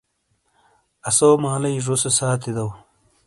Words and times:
اسو 1.07 1.29
مالئی 1.43 1.75
زو 1.85 1.95
سے 2.01 2.09
ساتی 2.17 2.51
دو 2.55 2.67